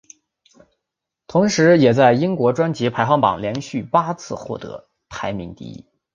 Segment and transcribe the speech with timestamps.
[1.27, 5.85] 同时也在英国专辑排行榜连续八次获得排名第一。